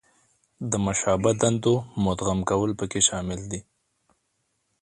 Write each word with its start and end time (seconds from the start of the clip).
د 0.69 0.71
مشابه 0.85 1.31
دندو 1.41 1.73
مدغم 2.05 2.39
کول 2.49 2.71
پکې 2.79 3.01
شامل 3.07 3.39
دي. 3.51 3.59